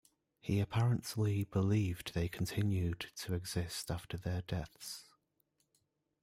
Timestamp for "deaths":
4.41-5.05